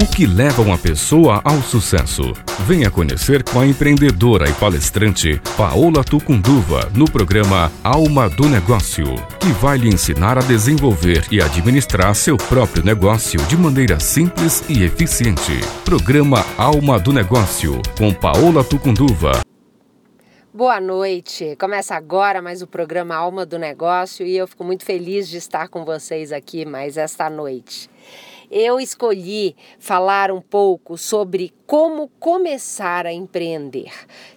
O 0.00 0.06
que 0.06 0.26
leva 0.26 0.62
uma 0.62 0.78
pessoa 0.78 1.40
ao 1.42 1.60
sucesso? 1.60 2.32
Venha 2.60 2.88
conhecer 2.88 3.42
com 3.42 3.58
a 3.58 3.66
empreendedora 3.66 4.48
e 4.48 4.52
palestrante 4.52 5.40
Paola 5.56 6.04
Tucunduva 6.04 6.88
no 6.94 7.04
programa 7.10 7.72
Alma 7.82 8.28
do 8.28 8.48
Negócio, 8.48 9.06
que 9.40 9.48
vai 9.60 9.76
lhe 9.76 9.88
ensinar 9.88 10.38
a 10.38 10.40
desenvolver 10.40 11.26
e 11.32 11.42
administrar 11.42 12.14
seu 12.14 12.36
próprio 12.36 12.84
negócio 12.84 13.40
de 13.48 13.56
maneira 13.56 13.98
simples 13.98 14.62
e 14.68 14.84
eficiente. 14.84 15.58
Programa 15.84 16.46
Alma 16.56 16.96
do 17.00 17.12
Negócio 17.12 17.82
com 17.96 18.14
Paola 18.14 18.62
Tucunduva. 18.62 19.40
Boa 20.54 20.80
noite. 20.80 21.56
Começa 21.58 21.96
agora 21.96 22.40
mais 22.40 22.62
o 22.62 22.68
programa 22.68 23.16
Alma 23.16 23.44
do 23.44 23.58
Negócio 23.58 24.24
e 24.24 24.36
eu 24.36 24.46
fico 24.46 24.62
muito 24.62 24.84
feliz 24.84 25.28
de 25.28 25.38
estar 25.38 25.66
com 25.66 25.84
vocês 25.84 26.30
aqui 26.30 26.64
mais 26.64 26.96
esta 26.96 27.28
noite 27.28 27.90
eu 28.50 28.80
escolhi 28.80 29.54
falar 29.78 30.30
um 30.30 30.40
pouco 30.40 30.96
sobre 30.96 31.52
como 31.66 32.08
começar 32.18 33.06
a 33.06 33.12
empreender. 33.12 33.92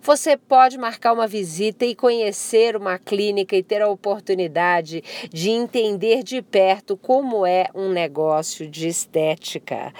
Você 0.01 0.35
pode 0.35 0.77
marcar 0.77 1.13
uma 1.13 1.27
visita 1.27 1.85
e 1.85 1.95
conhecer 1.95 2.75
uma 2.75 2.99
clínica 2.99 3.55
e 3.55 3.63
ter 3.63 3.81
a 3.81 3.87
oportunidade 3.87 5.01
de 5.31 5.49
entender 5.49 6.21
de 6.23 6.41
perto 6.41 6.97
como 6.97 7.45
é 7.45 7.67
um 7.73 7.87
negócio 7.89 8.67
de 8.67 8.87
estética. 8.87 9.93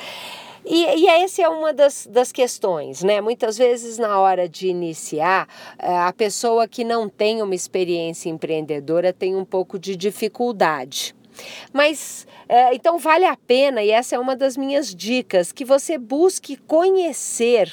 E, 0.65 1.03
e 1.03 1.07
essa 1.07 1.43
é 1.43 1.49
uma 1.49 1.71
das, 1.71 2.07
das 2.07 2.31
questões, 2.31 3.03
né? 3.03 3.21
Muitas 3.21 3.57
vezes, 3.57 3.97
na 3.97 4.19
hora 4.19 4.49
de 4.49 4.67
iniciar, 4.67 5.47
eh, 5.77 5.97
a 5.97 6.11
pessoa 6.11 6.67
que 6.67 6.83
não 6.83 7.07
tem 7.07 7.41
uma 7.41 7.53
experiência 7.53 8.29
empreendedora 8.29 9.13
tem 9.13 9.35
um 9.35 9.45
pouco 9.45 9.77
de 9.77 9.95
dificuldade. 9.95 11.15
Mas 11.71 12.25
é, 12.47 12.73
então 12.73 12.97
vale 12.97 13.25
a 13.25 13.35
pena, 13.35 13.83
e 13.83 13.91
essa 13.91 14.15
é 14.15 14.19
uma 14.19 14.35
das 14.35 14.55
minhas 14.55 14.93
dicas, 14.93 15.51
que 15.51 15.65
você 15.65 15.97
busque 15.97 16.55
conhecer 16.55 17.71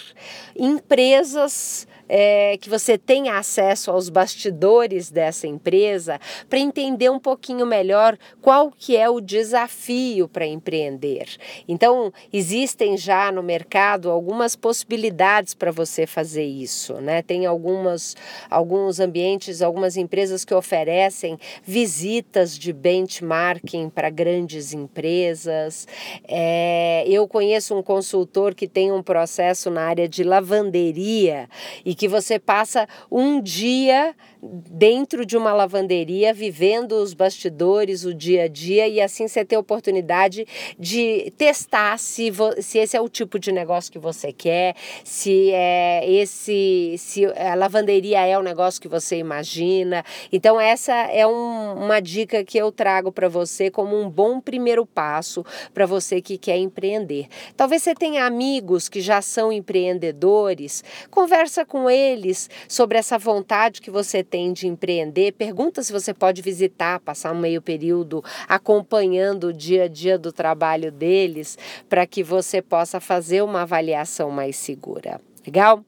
empresas 0.56 1.86
é, 2.08 2.56
que 2.58 2.68
você 2.68 2.98
tenha 2.98 3.38
acesso 3.38 3.90
aos 3.90 4.08
bastidores 4.08 5.10
dessa 5.10 5.46
empresa 5.46 6.20
para 6.48 6.58
entender 6.58 7.10
um 7.10 7.18
pouquinho 7.18 7.66
melhor 7.66 8.18
qual 8.40 8.70
que 8.70 8.96
é 8.96 9.08
o 9.08 9.20
desafio 9.20 10.28
para 10.28 10.46
empreender. 10.46 11.28
Então, 11.66 12.12
existem 12.32 12.96
já 12.96 13.30
no 13.32 13.42
mercado 13.42 14.10
algumas 14.10 14.56
possibilidades 14.56 15.54
para 15.54 15.70
você 15.70 16.06
fazer 16.06 16.44
isso, 16.44 16.94
né? 16.94 17.22
Tem 17.22 17.46
algumas, 17.46 18.16
alguns 18.50 19.00
ambientes, 19.00 19.62
algumas 19.62 19.96
empresas 19.96 20.44
que 20.44 20.54
oferecem 20.54 21.38
visitas 21.64 22.58
de 22.58 22.72
benchmarking 22.72 23.88
para 23.88 24.10
grandes 24.10 24.72
empresas. 24.72 25.86
É, 26.26 27.04
eu 27.06 27.26
conheço 27.26 27.76
um 27.76 27.82
consultor 27.82 28.54
que 28.54 28.68
tem 28.68 28.92
um 28.92 29.02
processo 29.02 29.70
na 29.70 29.82
área 29.82 30.08
de 30.08 30.22
lavanderia 30.24 31.48
e 31.84 31.91
que 31.94 32.08
você 32.08 32.38
passa 32.38 32.88
um 33.10 33.40
dia 33.40 34.14
dentro 34.42 35.24
de 35.24 35.36
uma 35.36 35.52
lavanderia, 35.52 36.34
vivendo 36.34 36.92
os 36.92 37.14
bastidores, 37.14 38.04
o 38.04 38.12
dia 38.12 38.44
a 38.44 38.48
dia, 38.48 38.88
e 38.88 39.00
assim 39.00 39.28
você 39.28 39.44
ter 39.44 39.56
oportunidade 39.56 40.44
de 40.76 41.32
testar 41.36 41.96
se, 41.98 42.32
se 42.60 42.78
esse 42.78 42.96
é 42.96 43.00
o 43.00 43.08
tipo 43.08 43.38
de 43.38 43.52
negócio 43.52 43.92
que 43.92 44.00
você 44.00 44.32
quer, 44.32 44.74
se 45.04 45.52
é 45.52 46.10
esse, 46.10 46.96
se 46.98 47.24
a 47.26 47.54
lavanderia 47.54 48.26
é 48.26 48.36
o 48.36 48.42
negócio 48.42 48.80
que 48.80 48.88
você 48.88 49.16
imagina. 49.16 50.04
Então, 50.32 50.60
essa 50.60 50.92
é 50.92 51.24
um, 51.24 51.74
uma 51.74 52.00
dica 52.00 52.44
que 52.44 52.58
eu 52.58 52.72
trago 52.72 53.12
para 53.12 53.28
você 53.28 53.70
como 53.70 53.96
um 53.96 54.10
bom 54.10 54.40
primeiro 54.40 54.84
passo 54.84 55.44
para 55.72 55.86
você 55.86 56.20
que 56.20 56.36
quer 56.36 56.56
empreender. 56.56 57.28
Talvez 57.56 57.82
você 57.82 57.94
tenha 57.94 58.26
amigos 58.26 58.88
que 58.88 59.00
já 59.00 59.22
são 59.22 59.52
empreendedores, 59.52 60.82
conversa 61.10 61.64
com 61.64 61.88
eles 61.88 62.50
sobre 62.66 62.98
essa 62.98 63.16
vontade 63.16 63.80
que 63.80 63.90
você 63.90 64.24
tem 64.32 64.50
de 64.54 64.66
empreender, 64.66 65.32
pergunta 65.32 65.82
se 65.82 65.92
você 65.92 66.14
pode 66.14 66.40
visitar, 66.40 66.98
passar 67.00 67.32
um 67.32 67.38
meio 67.38 67.60
período 67.60 68.24
acompanhando 68.48 69.48
o 69.48 69.52
dia 69.52 69.84
a 69.84 69.88
dia 69.88 70.18
do 70.18 70.32
trabalho 70.32 70.90
deles, 70.90 71.58
para 71.86 72.06
que 72.06 72.22
você 72.22 72.62
possa 72.62 72.98
fazer 72.98 73.42
uma 73.42 73.60
avaliação 73.60 74.30
mais 74.30 74.56
segura. 74.56 75.20
Legal? 75.44 75.84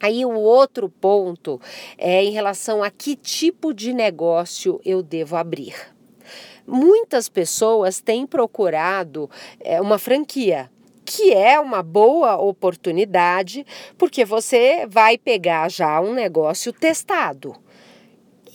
Aí 0.00 0.24
o 0.24 0.32
outro 0.32 0.88
ponto 0.88 1.60
é 1.98 2.24
em 2.24 2.30
relação 2.30 2.82
a 2.82 2.90
que 2.90 3.14
tipo 3.14 3.74
de 3.74 3.92
negócio 3.92 4.80
eu 4.82 5.02
devo 5.02 5.36
abrir. 5.36 5.74
Muitas 6.66 7.28
pessoas 7.28 8.00
têm 8.00 8.26
procurado 8.26 9.28
é, 9.60 9.82
uma 9.82 9.98
franquia, 9.98 10.70
que 11.04 11.32
é 11.32 11.60
uma 11.60 11.82
boa 11.82 12.36
oportunidade, 12.36 13.66
porque 13.98 14.24
você 14.24 14.86
vai 14.88 15.18
pegar 15.18 15.70
já 15.70 16.00
um 16.00 16.14
negócio 16.14 16.72
testado. 16.72 17.65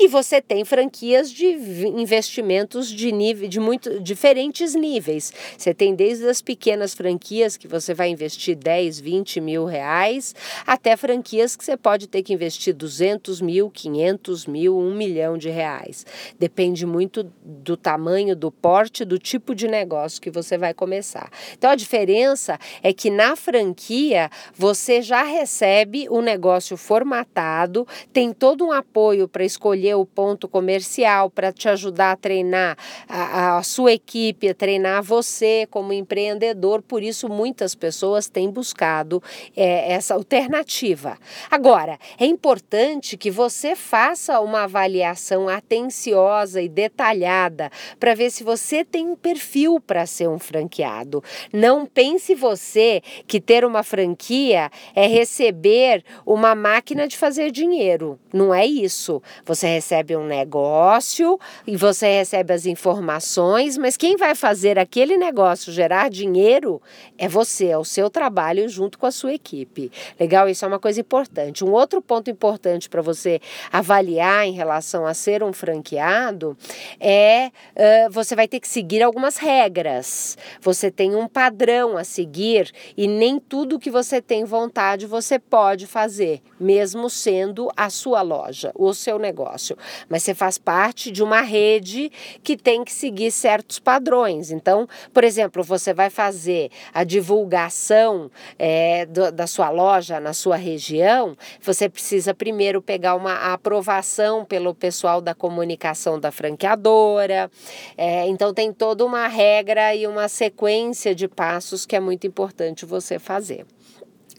E 0.03 0.07
você 0.07 0.41
tem 0.41 0.65
franquias 0.65 1.31
de 1.31 1.45
investimentos 1.45 2.89
de 2.89 3.11
nível 3.11 3.47
de 3.47 3.59
muito 3.59 3.99
diferentes 3.99 4.73
níveis. 4.73 5.31
Você 5.55 5.75
tem 5.75 5.93
desde 5.93 6.27
as 6.27 6.41
pequenas 6.41 6.95
franquias 6.95 7.55
que 7.55 7.67
você 7.67 7.93
vai 7.93 8.09
investir 8.09 8.55
10, 8.55 8.99
20 8.99 9.39
mil 9.39 9.63
reais, 9.63 10.33
até 10.65 10.97
franquias 10.97 11.55
que 11.55 11.63
você 11.63 11.77
pode 11.77 12.07
ter 12.07 12.23
que 12.23 12.33
investir 12.33 12.73
200 12.73 13.41
mil, 13.41 13.69
500 13.69 14.47
mil, 14.47 14.75
1 14.75 14.95
milhão 14.95 15.37
de 15.37 15.51
reais. 15.51 16.03
Depende 16.39 16.83
muito 16.83 17.31
do 17.45 17.77
tamanho, 17.77 18.35
do 18.35 18.51
porte, 18.51 19.05
do 19.05 19.19
tipo 19.19 19.53
de 19.53 19.67
negócio 19.67 20.19
que 20.19 20.31
você 20.31 20.57
vai 20.57 20.73
começar. 20.73 21.29
Então 21.55 21.69
a 21.69 21.75
diferença 21.75 22.57
é 22.81 22.91
que 22.91 23.11
na 23.11 23.35
franquia 23.35 24.31
você 24.55 24.99
já 24.99 25.21
recebe 25.21 26.07
o 26.09 26.23
negócio 26.23 26.75
formatado, 26.75 27.87
tem 28.11 28.33
todo 28.33 28.65
um 28.65 28.71
apoio 28.71 29.27
para 29.27 29.45
escolher 29.45 29.90
o 29.95 30.05
ponto 30.05 30.47
comercial 30.47 31.29
para 31.29 31.51
te 31.51 31.67
ajudar 31.69 32.11
a 32.11 32.15
treinar 32.15 32.77
a, 33.07 33.57
a, 33.57 33.63
sua 33.63 33.93
equipe, 33.93 34.49
a 34.49 34.53
treinar 34.53 35.03
você 35.03 35.67
como 35.69 35.93
empreendedor. 35.93 36.81
Por 36.81 37.03
isso, 37.03 37.29
muitas 37.29 37.75
pessoas 37.75 38.29
têm 38.29 38.49
buscado 38.49 39.21
é, 39.55 39.91
essa 39.93 40.13
alternativa. 40.13 41.17
Agora, 41.49 41.97
é 42.19 42.25
importante 42.25 43.17
que 43.17 43.31
você 43.31 43.75
faça 43.75 44.39
uma 44.39 44.63
avaliação 44.63 45.49
atenciosa 45.49 46.61
e 46.61 46.69
detalhada 46.69 47.69
para 47.99 48.15
ver 48.15 48.31
se 48.31 48.43
você 48.43 48.83
tem 48.83 49.07
um 49.07 49.15
perfil 49.15 49.79
para 49.79 50.05
ser 50.05 50.27
um 50.27 50.39
franqueado. 50.39 51.23
Não 51.51 51.85
pense 51.85 52.35
você 52.35 53.01
que 53.27 53.39
ter 53.39 53.65
uma 53.65 53.83
franquia 53.83 54.69
é 54.95 55.07
receber 55.07 56.03
uma 56.25 56.55
máquina 56.55 57.07
de 57.07 57.17
fazer 57.17 57.51
dinheiro. 57.51 58.19
Não 58.33 58.53
é 58.53 58.65
isso. 58.65 59.21
Você 59.45 59.67
recebe 59.81 60.15
um 60.15 60.27
negócio 60.27 61.39
e 61.65 61.75
você 61.75 62.19
recebe 62.19 62.53
as 62.53 62.67
informações, 62.67 63.79
mas 63.79 63.97
quem 63.97 64.15
vai 64.15 64.35
fazer 64.35 64.77
aquele 64.77 65.17
negócio 65.17 65.73
gerar 65.73 66.07
dinheiro 66.07 66.79
é 67.17 67.27
você, 67.27 67.69
é 67.69 67.77
o 67.77 67.83
seu 67.83 68.07
trabalho 68.07 68.69
junto 68.69 68.99
com 68.99 69.07
a 69.07 69.11
sua 69.11 69.33
equipe. 69.33 69.91
Legal? 70.19 70.47
Isso 70.47 70.63
é 70.63 70.67
uma 70.67 70.77
coisa 70.77 70.99
importante. 70.99 71.65
Um 71.65 71.71
outro 71.71 71.99
ponto 71.99 72.29
importante 72.29 72.87
para 72.87 73.01
você 73.01 73.41
avaliar 73.71 74.45
em 74.45 74.53
relação 74.53 75.07
a 75.07 75.15
ser 75.15 75.41
um 75.41 75.51
franqueado 75.51 76.55
é 76.99 77.47
uh, 77.47 78.11
você 78.11 78.35
vai 78.35 78.47
ter 78.47 78.59
que 78.59 78.67
seguir 78.67 79.01
algumas 79.01 79.37
regras. 79.37 80.37
Você 80.61 80.91
tem 80.91 81.15
um 81.15 81.27
padrão 81.27 81.97
a 81.97 82.03
seguir 82.03 82.71
e 82.95 83.07
nem 83.07 83.39
tudo 83.39 83.79
que 83.79 83.89
você 83.89 84.21
tem 84.21 84.45
vontade 84.45 85.07
você 85.07 85.39
pode 85.39 85.87
fazer, 85.87 86.39
mesmo 86.59 87.09
sendo 87.09 87.67
a 87.75 87.89
sua 87.89 88.21
loja, 88.21 88.71
o 88.75 88.93
seu 88.93 89.17
negócio. 89.17 89.60
Mas 90.09 90.23
você 90.23 90.33
faz 90.33 90.57
parte 90.57 91.11
de 91.11 91.23
uma 91.23 91.41
rede 91.41 92.11
que 92.43 92.57
tem 92.57 92.83
que 92.83 92.91
seguir 92.91 93.31
certos 93.31 93.79
padrões. 93.79 94.51
Então, 94.51 94.87
por 95.13 95.23
exemplo, 95.23 95.63
você 95.63 95.93
vai 95.93 96.09
fazer 96.09 96.69
a 96.93 97.03
divulgação 97.03 98.31
é, 98.57 99.05
do, 99.05 99.31
da 99.31 99.47
sua 99.47 99.69
loja 99.69 100.19
na 100.19 100.33
sua 100.33 100.55
região, 100.55 101.35
você 101.61 101.89
precisa 101.89 102.33
primeiro 102.33 102.81
pegar 102.81 103.15
uma 103.15 103.53
aprovação 103.53 104.45
pelo 104.45 104.73
pessoal 104.73 105.21
da 105.21 105.33
comunicação 105.33 106.19
da 106.19 106.31
franqueadora. 106.31 107.49
É, 107.97 108.27
então, 108.27 108.53
tem 108.53 108.71
toda 108.73 109.05
uma 109.05 109.27
regra 109.27 109.95
e 109.95 110.07
uma 110.07 110.27
sequência 110.27 111.13
de 111.13 111.27
passos 111.27 111.85
que 111.85 111.95
é 111.95 111.99
muito 111.99 112.25
importante 112.25 112.85
você 112.85 113.19
fazer. 113.19 113.65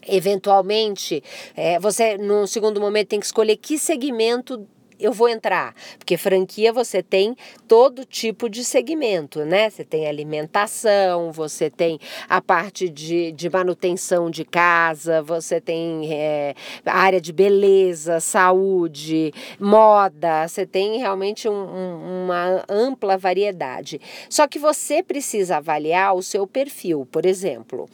Eventualmente, 0.07 1.23
é, 1.57 1.79
você, 1.79 2.19
no 2.19 2.47
segundo 2.47 2.81
momento, 2.81 3.09
tem 3.09 3.21
que 3.21 3.27
escolher 3.27 3.57
que 3.57 3.79
segmento 3.79 4.67
eu 5.03 5.13
vou 5.13 5.29
entrar? 5.29 5.75
Porque 5.99 6.17
franquia 6.17 6.73
você 6.73 7.03
tem 7.03 7.37
todo 7.67 8.05
tipo 8.05 8.49
de 8.49 8.65
segmento, 8.65 9.45
né? 9.45 9.69
Você 9.69 9.85
tem 9.85 10.07
alimentação, 10.07 11.33
você 11.33 11.69
tem 11.69 11.99
a 12.29 12.41
parte 12.41 12.89
de, 12.89 13.33
de 13.33 13.51
manutenção 13.51 14.31
de 14.31 14.45
casa, 14.45 15.21
você 15.23 15.61
tem 15.61 16.13
é, 16.13 16.55
área 16.87 17.21
de 17.21 17.33
beleza, 17.33 18.21
saúde, 18.21 19.33
moda, 19.59 20.47
você 20.47 20.65
tem 20.65 20.99
realmente 20.99 21.49
um, 21.49 21.53
um, 21.53 22.25
uma 22.25 22.65
ampla 22.69 23.19
variedade. 23.19 24.01
Só 24.29 24.47
que 24.47 24.59
você 24.59 25.03
precisa 25.03 25.57
avaliar 25.57 26.15
o 26.15 26.23
seu 26.23 26.47
perfil, 26.47 27.07
por 27.11 27.27
exemplo. 27.27 27.89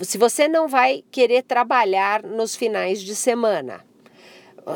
Se 0.00 0.16
você 0.16 0.48
não 0.48 0.68
vai 0.68 1.02
querer 1.10 1.42
trabalhar 1.42 2.22
nos 2.22 2.54
finais 2.54 3.00
de 3.02 3.14
semana, 3.14 3.84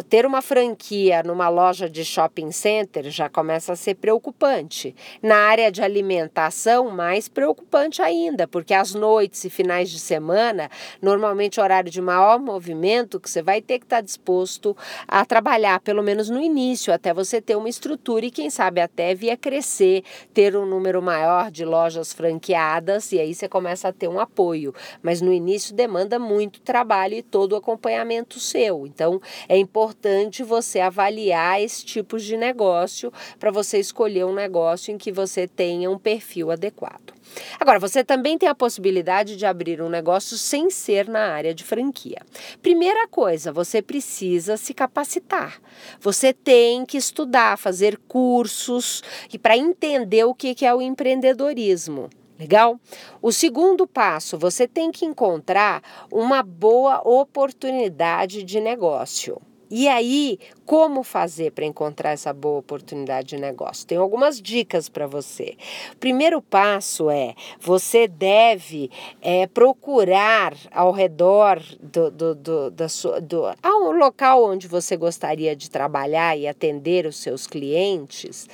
ter 0.09 0.27
uma 0.27 0.43
franquia 0.43 1.23
numa 1.23 1.49
loja 1.49 1.88
de 1.88 2.05
shopping 2.05 2.50
center 2.50 3.09
já 3.11 3.29
começa 3.29 3.73
a 3.73 3.77
ser 3.77 3.94
preocupante. 3.94 4.94
Na 5.23 5.37
área 5.37 5.71
de 5.71 5.81
alimentação, 5.83 6.91
mais 6.91 7.29
preocupante 7.29 8.03
ainda, 8.03 8.49
porque 8.49 8.75
às 8.75 8.94
noites 8.94 9.44
e 9.44 9.50
finais 9.50 9.91
de 9.91 9.99
semana, 9.99 10.69
normalmente 11.00 11.61
horário 11.61 11.91
de 11.91 12.00
maior 12.00 12.41
movimento, 12.41 13.21
que 13.21 13.31
você 13.31 13.43
vai 13.43 13.61
ter 13.61 13.79
que 13.79 13.85
estar 13.85 14.00
disposto 14.00 14.77
a 15.06 15.25
trabalhar, 15.25 15.81
pelo 15.81 16.03
menos 16.03 16.29
no 16.29 16.41
início, 16.41 16.93
até 16.93 17.15
você 17.15 17.41
ter 17.41 17.56
uma 17.56 17.69
estrutura 17.69 18.27
e 18.27 18.31
quem 18.31 18.50
sabe 18.50 18.81
até 18.81 19.15
via 19.15 19.37
crescer, 19.37 20.03
ter 20.35 20.56
um 20.56 20.67
número 20.67 21.00
maior 21.00 21.50
de 21.50 21.65
lojas 21.65 22.12
franqueadas 22.12 23.12
e 23.12 23.21
aí 23.21 23.35
você 23.35 23.49
começa 23.49 23.88
a 23.88 23.93
ter 23.93 24.09
um 24.09 24.19
apoio. 24.19 24.75
Mas 25.00 25.21
no 25.21 25.33
início 25.33 25.75
demanda 25.75 26.19
muito 26.19 26.61
trabalho 26.61 27.15
e 27.15 27.23
todo 27.23 27.53
o 27.53 27.56
acompanhamento 27.56 28.41
seu. 28.41 28.87
Então 28.87 29.21
é 29.49 29.56
importante 29.56 29.75
importante 29.76 30.43
você 30.43 30.81
avaliar 30.81 31.61
esse 31.61 31.84
tipo 31.84 32.19
de 32.19 32.34
negócio 32.34 33.12
para 33.38 33.50
você 33.50 33.78
escolher 33.78 34.25
um 34.25 34.32
negócio 34.32 34.90
em 34.90 34.96
que 34.96 35.12
você 35.12 35.46
tenha 35.46 35.90
um 35.90 35.99
perfil 35.99 36.50
adequado. 36.50 37.12
Agora, 37.61 37.78
você 37.78 38.02
também 38.02 38.38
tem 38.38 38.49
a 38.49 38.55
possibilidade 38.55 39.37
de 39.37 39.44
abrir 39.44 39.82
um 39.82 39.90
negócio 39.90 40.38
sem 40.38 40.70
ser 40.70 41.06
na 41.11 41.28
área 41.28 41.52
de 41.52 41.62
franquia. 41.62 42.23
Primeira 42.62 43.06
coisa, 43.06 43.52
você 43.52 43.82
precisa 43.82 44.56
se 44.56 44.73
capacitar. 44.73 45.61
Você 46.00 46.32
tem 46.32 46.87
que 46.87 46.96
estudar, 46.96 47.58
fazer 47.58 47.99
cursos 48.08 49.02
e 49.31 49.38
para 49.38 49.58
entender 49.58 50.25
o 50.25 50.34
que 50.34 50.64
é 50.64 50.75
o 50.75 50.81
empreendedorismo. 50.81 52.08
Legal? 52.38 52.81
O 53.20 53.31
segundo 53.31 53.87
passo, 53.87 54.38
você 54.38 54.67
tem 54.67 54.90
que 54.90 55.05
encontrar 55.05 55.82
uma 56.11 56.43
boa 56.43 57.06
oportunidade 57.06 58.43
de 58.43 58.58
negócio. 58.58 59.38
E 59.70 59.88
aí, 59.88 60.38
como 60.64 61.02
fazer 61.02 61.50
para 61.50 61.64
encontrar 61.64 62.12
essa 62.12 62.32
boa 62.32 62.58
oportunidade 62.58 63.28
de 63.28 63.36
negócio? 63.36 63.86
Tem 63.86 63.98
algumas 63.98 64.40
dicas 64.40 64.88
para 64.88 65.06
você. 65.08 65.56
Primeiro 65.98 66.40
passo 66.40 67.10
é 67.10 67.34
você 67.60 68.06
deve 68.06 68.90
é, 69.20 69.46
procurar 69.48 70.54
ao 70.70 70.92
redor 70.92 71.60
do, 71.82 72.10
do, 72.10 72.34
do, 72.34 72.70
da 72.70 72.88
sua, 72.88 73.20
do 73.20 73.42
ao 73.60 73.90
local 73.90 74.44
onde 74.44 74.68
você 74.68 74.96
gostaria 74.96 75.56
de 75.56 75.68
trabalhar 75.68 76.36
e 76.36 76.46
atender 76.46 77.04
os 77.04 77.16
seus 77.16 77.46
clientes. 77.46 78.48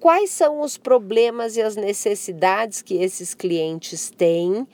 Quais 0.00 0.30
são 0.30 0.60
os 0.60 0.78
problemas 0.78 1.56
e 1.56 1.62
as 1.62 1.76
necessidades 1.76 2.80
que 2.80 2.94
esses 2.94 3.34
clientes 3.34 4.10
têm 4.10 4.66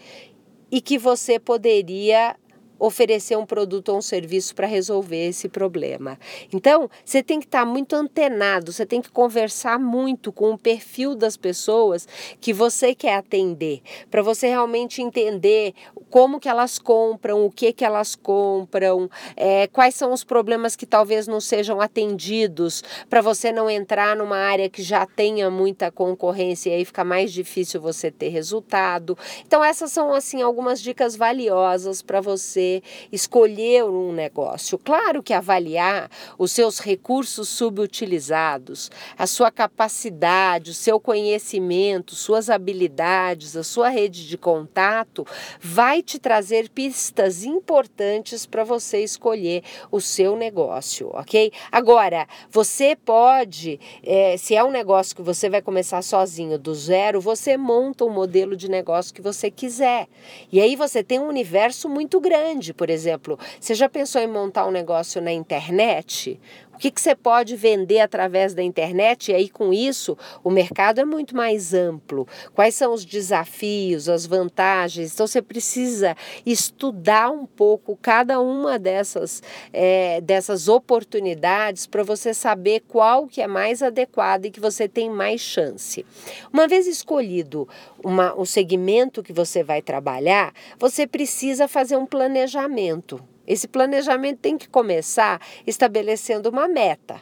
e 0.70 0.80
que 0.80 0.98
você 0.98 1.38
poderia 1.38 2.36
oferecer 2.80 3.36
um 3.36 3.44
produto 3.44 3.90
ou 3.90 3.98
um 3.98 4.02
serviço 4.02 4.54
para 4.54 4.66
resolver 4.66 5.28
esse 5.28 5.48
problema. 5.48 6.18
Então, 6.52 6.90
você 7.04 7.22
tem 7.22 7.38
que 7.38 7.46
estar 7.46 7.60
tá 7.60 7.66
muito 7.66 7.94
antenado, 7.94 8.72
você 8.72 8.86
tem 8.86 9.02
que 9.02 9.10
conversar 9.10 9.78
muito 9.78 10.32
com 10.32 10.52
o 10.52 10.58
perfil 10.58 11.14
das 11.14 11.36
pessoas 11.36 12.08
que 12.40 12.54
você 12.54 12.94
quer 12.94 13.16
atender, 13.16 13.82
para 14.10 14.22
você 14.22 14.48
realmente 14.48 15.02
entender 15.02 15.74
como 16.08 16.40
que 16.40 16.48
elas 16.48 16.78
compram, 16.78 17.44
o 17.44 17.50
que 17.50 17.72
que 17.72 17.84
elas 17.84 18.16
compram, 18.16 19.10
é, 19.36 19.66
quais 19.66 19.94
são 19.94 20.12
os 20.12 20.24
problemas 20.24 20.74
que 20.74 20.86
talvez 20.86 21.28
não 21.28 21.40
sejam 21.40 21.80
atendidos, 21.80 22.82
para 23.10 23.20
você 23.20 23.52
não 23.52 23.68
entrar 23.68 24.16
numa 24.16 24.38
área 24.38 24.70
que 24.70 24.82
já 24.82 25.04
tenha 25.04 25.50
muita 25.50 25.90
concorrência 25.90 26.70
e 26.70 26.74
aí 26.74 26.84
fica 26.84 27.04
mais 27.04 27.30
difícil 27.30 27.80
você 27.80 28.10
ter 28.10 28.30
resultado. 28.30 29.18
Então, 29.46 29.62
essas 29.62 29.92
são 29.92 30.14
assim 30.14 30.40
algumas 30.40 30.80
dicas 30.80 31.14
valiosas 31.14 32.00
para 32.00 32.22
você 32.22 32.69
escolher 33.10 33.84
um 33.84 34.12
negócio. 34.12 34.78
Claro 34.78 35.22
que 35.22 35.32
avaliar 35.32 36.10
os 36.38 36.52
seus 36.52 36.78
recursos 36.78 37.48
subutilizados, 37.48 38.90
a 39.18 39.26
sua 39.26 39.50
capacidade, 39.50 40.70
o 40.70 40.74
seu 40.74 41.00
conhecimento, 41.00 42.14
suas 42.14 42.48
habilidades, 42.48 43.56
a 43.56 43.64
sua 43.64 43.88
rede 43.88 44.28
de 44.28 44.38
contato, 44.38 45.26
vai 45.60 46.02
te 46.02 46.18
trazer 46.18 46.68
pistas 46.68 47.44
importantes 47.44 48.46
para 48.46 48.64
você 48.64 49.02
escolher 49.02 49.62
o 49.90 50.00
seu 50.00 50.36
negócio, 50.36 51.10
ok? 51.12 51.52
Agora, 51.72 52.26
você 52.50 52.96
pode, 52.96 53.80
é, 54.02 54.36
se 54.36 54.54
é 54.54 54.62
um 54.62 54.70
negócio 54.70 55.16
que 55.16 55.22
você 55.22 55.48
vai 55.48 55.62
começar 55.62 56.02
sozinho 56.02 56.58
do 56.58 56.74
zero, 56.74 57.20
você 57.20 57.56
monta 57.56 58.04
um 58.04 58.10
modelo 58.10 58.56
de 58.56 58.68
negócio 58.68 59.14
que 59.14 59.22
você 59.22 59.50
quiser. 59.50 60.08
E 60.52 60.60
aí 60.60 60.76
você 60.76 61.02
tem 61.02 61.18
um 61.18 61.28
universo 61.28 61.88
muito 61.88 62.20
grande 62.20 62.59
grande, 62.60 62.74
por 62.74 62.90
exemplo. 62.90 63.38
Você 63.58 63.74
já 63.74 63.88
pensou 63.88 64.20
em 64.20 64.26
montar 64.26 64.66
um 64.66 64.70
negócio 64.70 65.20
na 65.20 65.32
internet? 65.32 66.38
Que, 66.80 66.90
que 66.90 67.00
você 67.00 67.14
pode 67.14 67.54
vender 67.56 68.00
através 68.00 68.54
da 68.54 68.62
internet? 68.62 69.30
E 69.30 69.34
aí, 69.34 69.48
com 69.50 69.72
isso, 69.72 70.16
o 70.42 70.50
mercado 70.50 70.98
é 70.98 71.04
muito 71.04 71.36
mais 71.36 71.74
amplo. 71.74 72.26
Quais 72.54 72.74
são 72.74 72.94
os 72.94 73.04
desafios, 73.04 74.08
as 74.08 74.24
vantagens? 74.24 75.12
Então, 75.12 75.26
você 75.26 75.42
precisa 75.42 76.16
estudar 76.44 77.30
um 77.30 77.44
pouco 77.44 77.98
cada 78.00 78.40
uma 78.40 78.78
dessas, 78.78 79.42
é, 79.72 80.22
dessas 80.22 80.68
oportunidades 80.68 81.86
para 81.86 82.02
você 82.02 82.32
saber 82.32 82.80
qual 82.88 83.26
que 83.26 83.42
é 83.42 83.46
mais 83.46 83.82
adequado 83.82 84.46
e 84.46 84.50
que 84.50 84.60
você 84.60 84.88
tem 84.88 85.10
mais 85.10 85.42
chance. 85.42 86.06
Uma 86.50 86.66
vez 86.66 86.86
escolhido 86.86 87.68
uma, 88.02 88.34
o 88.34 88.46
segmento 88.46 89.22
que 89.22 89.34
você 89.34 89.62
vai 89.62 89.82
trabalhar, 89.82 90.54
você 90.78 91.06
precisa 91.06 91.68
fazer 91.68 91.96
um 91.96 92.06
planejamento. 92.06 93.22
Esse 93.50 93.66
planejamento 93.66 94.38
tem 94.38 94.56
que 94.56 94.68
começar 94.68 95.40
estabelecendo 95.66 96.48
uma 96.50 96.68
meta. 96.68 97.20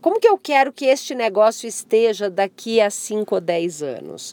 Como 0.00 0.18
que 0.18 0.26
eu 0.26 0.38
quero 0.38 0.72
que 0.72 0.86
este 0.86 1.14
negócio 1.14 1.68
esteja 1.68 2.30
daqui 2.30 2.80
a 2.80 2.88
5 2.88 3.34
ou 3.34 3.38
10 3.38 3.82
anos? 3.82 4.32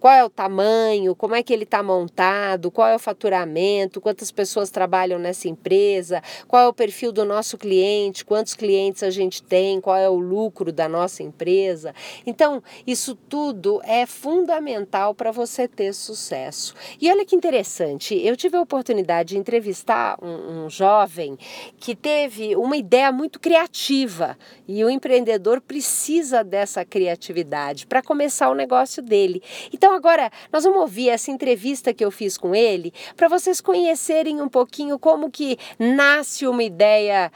Qual 0.00 0.14
é 0.14 0.24
o 0.24 0.30
tamanho, 0.30 1.14
como 1.14 1.34
é 1.34 1.42
que 1.42 1.52
ele 1.52 1.64
está 1.64 1.82
montado, 1.82 2.70
qual 2.70 2.88
é 2.88 2.96
o 2.96 2.98
faturamento, 2.98 4.00
quantas 4.00 4.32
pessoas 4.32 4.70
trabalham 4.70 5.18
nessa 5.18 5.46
empresa, 5.46 6.22
qual 6.48 6.62
é 6.62 6.66
o 6.66 6.72
perfil 6.72 7.12
do 7.12 7.24
nosso 7.24 7.58
cliente, 7.58 8.24
quantos 8.24 8.54
clientes 8.54 9.02
a 9.02 9.10
gente 9.10 9.42
tem, 9.42 9.80
qual 9.80 9.96
é 9.96 10.08
o 10.08 10.18
lucro 10.18 10.72
da 10.72 10.88
nossa 10.88 11.22
empresa. 11.22 11.94
Então, 12.26 12.62
isso 12.86 13.14
tudo 13.14 13.80
é 13.84 14.06
fundamental 14.06 15.14
para 15.14 15.30
você 15.30 15.68
ter 15.68 15.92
sucesso. 15.92 16.74
E 17.00 17.10
olha 17.10 17.24
que 17.24 17.36
interessante, 17.36 18.14
eu 18.14 18.36
tive 18.36 18.56
a 18.56 18.62
oportunidade 18.62 19.30
de 19.30 19.38
entrevistar 19.38 20.16
um, 20.22 20.64
um 20.64 20.70
jovem 20.70 21.38
que 21.78 21.94
teve 21.94 22.56
uma 22.56 22.76
ideia 22.76 23.12
muito 23.12 23.38
criativa 23.38 24.38
e 24.66 24.82
o 24.82 24.88
empreendedor 24.88 25.60
precisa 25.60 26.42
dessa 26.42 26.84
criatividade 26.84 27.86
para 27.86 28.02
começar 28.02 28.48
o 28.48 28.54
negócio 28.54 29.02
dele. 29.02 29.42
Então, 29.72 29.89
agora 29.92 30.30
nós 30.52 30.64
vamos 30.64 30.80
ouvir 30.80 31.08
essa 31.08 31.30
entrevista 31.30 31.92
que 31.92 32.04
eu 32.04 32.10
fiz 32.10 32.36
com 32.36 32.54
ele 32.54 32.92
para 33.16 33.28
vocês 33.28 33.60
conhecerem 33.60 34.40
um 34.40 34.48
pouquinho 34.48 34.98
como 34.98 35.30
que 35.30 35.58
nasce 35.78 36.46
uma 36.46 36.62
ideia 36.62 37.30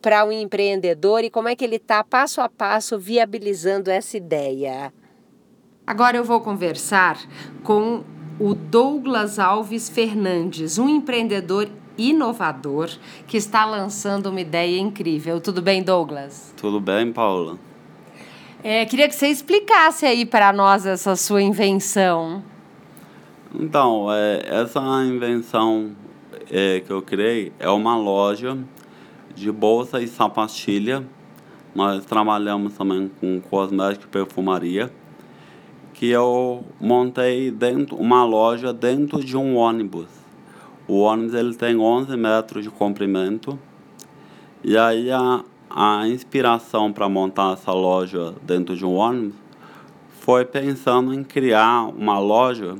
para 0.00 0.24
um 0.24 0.32
empreendedor 0.32 1.24
e 1.24 1.30
como 1.30 1.48
é 1.48 1.56
que 1.56 1.64
ele 1.64 1.76
está 1.76 2.02
passo 2.02 2.40
a 2.40 2.48
passo 2.48 2.98
viabilizando 2.98 3.90
essa 3.90 4.16
ideia. 4.16 4.92
Agora 5.86 6.16
eu 6.16 6.24
vou 6.24 6.40
conversar 6.40 7.18
com 7.62 8.02
o 8.40 8.54
Douglas 8.54 9.38
Alves 9.38 9.88
Fernandes, 9.88 10.78
um 10.78 10.88
empreendedor 10.88 11.68
inovador 11.96 12.90
que 13.26 13.36
está 13.36 13.64
lançando 13.64 14.26
uma 14.26 14.40
ideia 14.40 14.78
incrível. 14.78 15.40
Tudo 15.40 15.62
bem, 15.62 15.82
Douglas? 15.82 16.52
Tudo 16.56 16.80
bem, 16.80 17.12
Paula. 17.12 17.58
É, 18.62 18.84
queria 18.84 19.08
que 19.08 19.14
você 19.14 19.28
explicasse 19.28 20.06
aí 20.06 20.24
para 20.24 20.52
nós 20.52 20.86
essa 20.86 21.14
sua 21.14 21.42
invenção. 21.42 22.42
Então, 23.54 24.12
é, 24.12 24.42
essa 24.46 24.80
invenção 25.04 25.92
é, 26.50 26.80
que 26.80 26.90
eu 26.90 27.00
criei 27.02 27.52
é 27.58 27.68
uma 27.68 27.96
loja 27.96 28.56
de 29.34 29.52
bolsa 29.52 30.00
e 30.00 30.08
sapatilha. 30.08 31.06
Nós 31.74 32.04
trabalhamos 32.04 32.74
também 32.74 33.10
com 33.20 33.40
cosmética 33.40 34.06
e 34.06 34.08
perfumaria. 34.08 34.90
Que 35.92 36.10
eu 36.10 36.64
montei 36.80 37.50
dentro 37.50 37.96
uma 37.96 38.24
loja 38.24 38.72
dentro 38.72 39.24
de 39.24 39.36
um 39.36 39.56
ônibus. 39.56 40.08
O 40.88 41.00
ônibus 41.00 41.34
ele 41.34 41.54
tem 41.54 41.78
11 41.78 42.16
metros 42.16 42.64
de 42.64 42.70
comprimento. 42.70 43.58
E 44.62 44.76
aí 44.76 45.10
a, 45.10 45.42
a 45.70 46.06
inspiração 46.06 46.92
para 46.92 47.08
montar 47.08 47.54
essa 47.54 47.72
loja 47.72 48.34
dentro 48.42 48.76
de 48.76 48.84
um 48.84 48.94
ônibus 48.94 49.34
foi 50.20 50.44
pensando 50.44 51.14
em 51.14 51.22
criar 51.22 51.84
uma 51.84 52.18
loja 52.18 52.76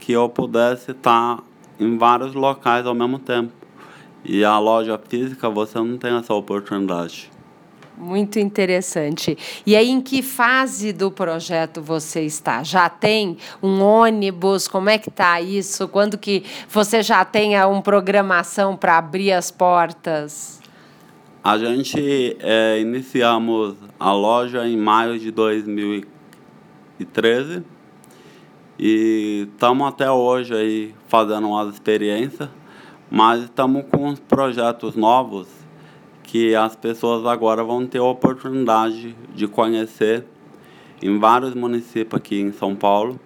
que 0.00 0.12
eu 0.12 0.28
pudesse 0.28 0.92
estar 0.92 1.42
em 1.78 1.98
vários 1.98 2.34
locais 2.34 2.86
ao 2.86 2.94
mesmo 2.94 3.18
tempo. 3.18 3.52
E 4.24 4.44
a 4.44 4.58
loja 4.58 5.00
física 5.08 5.50
você 5.50 5.78
não 5.78 5.98
tem 5.98 6.16
essa 6.16 6.32
oportunidade. 6.32 7.30
Muito 7.98 8.38
interessante. 8.38 9.36
E 9.66 9.76
aí, 9.76 9.90
em 9.90 10.00
que 10.00 10.22
fase 10.22 10.92
do 10.92 11.10
projeto 11.10 11.82
você 11.82 12.22
está? 12.22 12.62
Já 12.62 12.88
tem 12.88 13.36
um 13.62 13.82
ônibus? 13.82 14.66
Como 14.66 14.88
é 14.88 14.96
que 14.96 15.10
está 15.10 15.40
isso? 15.40 15.86
Quando 15.88 16.16
que 16.16 16.42
você 16.68 17.02
já 17.02 17.24
tem 17.24 17.54
uma 17.62 17.82
programação 17.82 18.76
para 18.76 18.96
abrir 18.96 19.32
as 19.32 19.50
portas? 19.50 20.61
A 21.44 21.58
gente 21.58 22.36
é, 22.38 22.78
iniciamos 22.78 23.74
a 23.98 24.12
loja 24.12 24.64
em 24.64 24.76
maio 24.76 25.18
de 25.18 25.32
2013 25.32 27.64
e 28.78 29.48
estamos 29.52 29.88
até 29.88 30.08
hoje 30.08 30.54
aí 30.54 30.94
fazendo 31.08 31.48
umas 31.48 31.74
experiências, 31.74 32.48
mas 33.10 33.42
estamos 33.42 33.84
com 33.90 34.06
uns 34.06 34.20
projetos 34.20 34.94
novos 34.94 35.48
que 36.22 36.54
as 36.54 36.76
pessoas 36.76 37.26
agora 37.26 37.64
vão 37.64 37.88
ter 37.88 37.98
a 37.98 38.04
oportunidade 38.04 39.16
de 39.34 39.48
conhecer 39.48 40.24
em 41.02 41.18
vários 41.18 41.56
municípios 41.56 42.20
aqui 42.20 42.40
em 42.40 42.52
São 42.52 42.76
Paulo, 42.76 43.18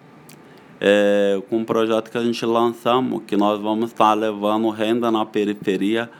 é, 0.80 1.38
com 1.50 1.58
um 1.58 1.64
projeto 1.66 2.10
que 2.10 2.16
a 2.16 2.24
gente 2.24 2.46
lançamos, 2.46 3.24
que 3.26 3.36
nós 3.36 3.60
vamos 3.60 3.90
estar 3.90 4.14
levando 4.14 4.70
renda 4.70 5.10
na 5.10 5.26
periferia 5.26 6.10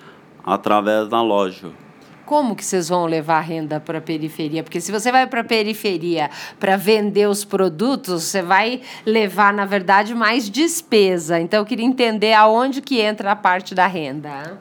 através 0.44 1.08
da 1.08 1.22
loja. 1.22 1.85
Como 2.26 2.56
que 2.56 2.64
vocês 2.64 2.88
vão 2.88 3.06
levar 3.06 3.38
renda 3.40 3.78
para 3.78 3.98
a 3.98 4.00
periferia? 4.00 4.64
Porque 4.64 4.80
se 4.80 4.90
você 4.90 5.12
vai 5.12 5.28
para 5.28 5.42
a 5.42 5.44
periferia 5.44 6.28
para 6.58 6.76
vender 6.76 7.28
os 7.28 7.44
produtos, 7.44 8.24
você 8.24 8.42
vai 8.42 8.80
levar, 9.06 9.54
na 9.54 9.64
verdade, 9.64 10.12
mais 10.12 10.50
despesa. 10.50 11.38
Então, 11.38 11.60
eu 11.60 11.64
queria 11.64 11.86
entender 11.86 12.32
aonde 12.32 12.82
que 12.82 13.00
entra 13.00 13.30
a 13.30 13.36
parte 13.36 13.76
da 13.76 13.86
renda. 13.86 14.58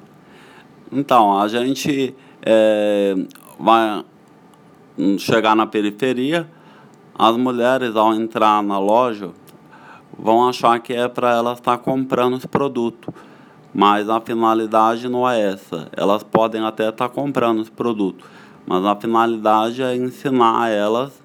Então, 0.91 1.39
a 1.39 1.47
gente 1.47 2.15
é, 2.43 3.15
vai 3.59 4.05
chegar 5.17 5.55
na 5.55 5.65
periferia, 5.65 6.47
as 7.17 7.35
mulheres, 7.35 7.95
ao 7.95 8.13
entrar 8.13 8.61
na 8.61 8.77
loja, 8.77 9.31
vão 10.15 10.47
achar 10.47 10.79
que 10.79 10.93
é 10.93 11.07
para 11.07 11.31
elas 11.31 11.57
estar 11.57 11.77
tá 11.77 11.83
comprando 11.83 12.35
os 12.35 12.45
produtos 12.45 13.11
mas 13.75 14.09
a 14.09 14.21
finalidade 14.21 15.09
não 15.09 15.29
é 15.29 15.51
essa. 15.51 15.89
Elas 15.91 16.23
podem 16.23 16.61
até 16.61 16.87
estar 16.87 17.09
tá 17.09 17.13
comprando 17.13 17.61
esse 17.61 17.69
produto, 17.71 18.25
mas 18.65 18.85
a 18.85 18.95
finalidade 18.95 19.83
é 19.83 19.93
ensinar 19.93 20.69
elas 20.69 21.21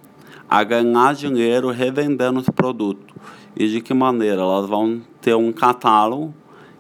a 0.49 0.65
ganhar 0.65 1.15
dinheiro 1.15 1.71
revendendo 1.71 2.41
esse 2.41 2.51
produto. 2.51 3.15
E 3.57 3.69
de 3.69 3.81
que 3.81 3.95
maneira? 3.95 4.43
Elas 4.43 4.69
vão 4.69 5.01
ter 5.21 5.37
um 5.37 5.53
catálogo 5.53 6.35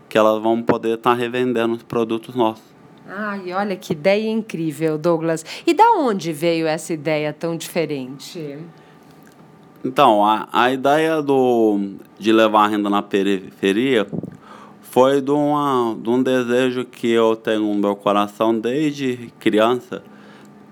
que 0.08 0.18
elas 0.18 0.42
vão 0.42 0.60
poder 0.60 0.94
estar 0.94 1.10
tá 1.10 1.16
revendendo 1.16 1.74
os 1.74 1.84
produtos 1.84 2.34
nossos. 2.34 2.64
Ai, 3.08 3.52
olha 3.52 3.76
que 3.76 3.92
ideia 3.92 4.28
incrível, 4.28 4.98
Douglas. 4.98 5.44
E 5.64 5.72
da 5.72 5.92
onde 5.92 6.32
veio 6.32 6.66
essa 6.66 6.92
ideia 6.92 7.32
tão 7.32 7.56
diferente? 7.56 8.58
Então, 9.84 10.24
a, 10.24 10.48
a 10.52 10.72
ideia 10.72 11.22
do, 11.22 11.94
de 12.18 12.32
levar 12.32 12.64
a 12.64 12.66
renda 12.66 12.90
na 12.90 13.02
periferia 13.02 14.06
foi 14.90 15.20
de, 15.20 15.30
uma, 15.30 15.96
de 15.96 16.10
um 16.10 16.20
desejo 16.20 16.84
que 16.84 17.08
eu 17.08 17.36
tenho 17.36 17.60
no 17.60 17.74
meu 17.76 17.94
coração 17.94 18.58
desde 18.58 19.32
criança, 19.38 20.02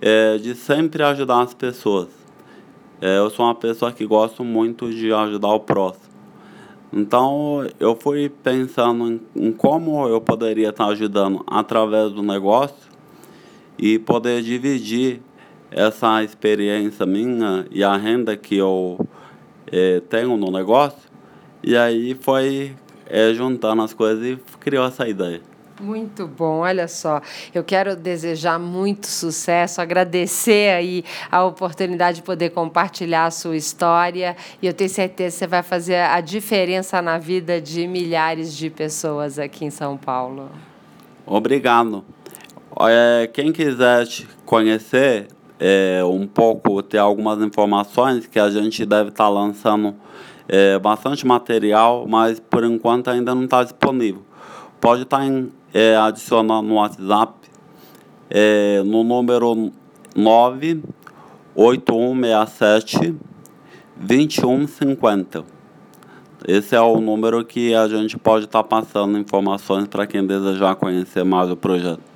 é, 0.00 0.36
de 0.38 0.56
sempre 0.56 1.04
ajudar 1.04 1.42
as 1.42 1.54
pessoas. 1.54 2.08
É, 3.00 3.18
eu 3.18 3.30
sou 3.30 3.46
uma 3.46 3.54
pessoa 3.54 3.92
que 3.92 4.04
gosto 4.04 4.42
muito 4.42 4.90
de 4.90 5.12
ajudar 5.12 5.54
o 5.54 5.60
próximo. 5.60 6.08
Então 6.92 7.64
eu 7.78 7.94
fui 7.94 8.28
pensando 8.28 9.06
em, 9.08 9.20
em 9.36 9.52
como 9.52 10.08
eu 10.08 10.20
poderia 10.20 10.70
estar 10.70 10.86
ajudando 10.86 11.44
através 11.46 12.10
do 12.10 12.22
negócio 12.22 12.90
e 13.78 14.00
poder 14.00 14.42
dividir 14.42 15.22
essa 15.70 16.24
experiência 16.24 17.06
minha 17.06 17.66
e 17.70 17.84
a 17.84 17.96
renda 17.96 18.36
que 18.36 18.56
eu 18.56 18.98
é, 19.70 20.00
tenho 20.00 20.36
no 20.36 20.50
negócio. 20.50 21.08
E 21.62 21.76
aí 21.76 22.16
foi 22.20 22.74
é, 23.08 23.32
juntando 23.32 23.82
as 23.82 23.92
coisas 23.92 24.24
e 24.24 24.38
criou 24.60 24.86
essa 24.86 25.08
ideia. 25.08 25.40
Muito 25.80 26.26
bom, 26.26 26.60
olha 26.60 26.88
só. 26.88 27.20
Eu 27.54 27.62
quero 27.62 27.94
desejar 27.94 28.58
muito 28.58 29.06
sucesso, 29.06 29.80
agradecer 29.80 30.74
aí 30.74 31.04
a 31.30 31.44
oportunidade 31.44 32.16
de 32.16 32.22
poder 32.22 32.50
compartilhar 32.50 33.26
a 33.26 33.30
sua 33.30 33.56
história 33.56 34.36
e 34.60 34.66
eu 34.66 34.74
tenho 34.74 34.90
certeza 34.90 35.36
que 35.36 35.38
você 35.38 35.46
vai 35.46 35.62
fazer 35.62 35.96
a 35.96 36.20
diferença 36.20 37.00
na 37.00 37.16
vida 37.16 37.60
de 37.60 37.86
milhares 37.86 38.56
de 38.56 38.70
pessoas 38.70 39.38
aqui 39.38 39.64
em 39.64 39.70
São 39.70 39.96
Paulo. 39.96 40.50
Obrigado. 41.24 42.04
É, 42.80 43.28
quem 43.32 43.52
quiser 43.52 44.06
te 44.06 44.26
conhecer 44.44 45.28
é, 45.60 46.02
um 46.04 46.26
pouco, 46.26 46.82
ter 46.82 46.98
algumas 46.98 47.40
informações 47.40 48.26
que 48.26 48.38
a 48.38 48.50
gente 48.50 48.84
deve 48.84 49.10
estar 49.10 49.28
lançando 49.28 49.94
é, 50.48 50.78
bastante 50.78 51.26
material, 51.26 52.06
mas 52.08 52.40
por 52.40 52.64
enquanto 52.64 53.10
ainda 53.10 53.34
não 53.34 53.44
está 53.44 53.62
disponível. 53.62 54.22
Pode 54.80 55.02
estar 55.02 55.18
tá 55.18 55.26
em, 55.26 55.52
é, 55.74 55.94
adicionando 55.96 56.66
no 56.66 56.76
WhatsApp 56.76 57.34
é, 58.30 58.82
no 58.84 59.04
número 59.04 59.70
98167 60.16 63.14
2150. 63.96 65.44
Esse 66.46 66.76
é 66.76 66.80
o 66.80 67.00
número 67.00 67.44
que 67.44 67.74
a 67.74 67.88
gente 67.88 68.16
pode 68.16 68.44
estar 68.44 68.62
tá 68.62 68.68
passando 68.68 69.18
informações 69.18 69.88
para 69.88 70.06
quem 70.06 70.24
desejar 70.24 70.76
conhecer 70.76 71.24
mais 71.24 71.50
o 71.50 71.56
projeto. 71.56 72.07